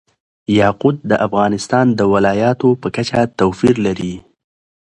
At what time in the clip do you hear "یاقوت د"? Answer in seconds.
0.59-1.11